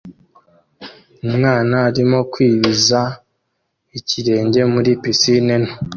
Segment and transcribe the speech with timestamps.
[1.27, 2.99] Umwana arimo kwibiza
[3.99, 5.73] ikirenge muri pisine nto